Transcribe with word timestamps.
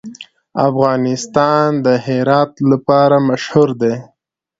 افغانستان 0.69 1.67
د 1.85 1.87
هرات 2.05 2.51
لپاره 2.71 3.17
مشهور 3.29 3.69
دی. 3.81 3.95